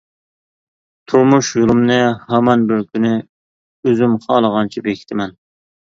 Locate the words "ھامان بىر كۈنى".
2.35-3.13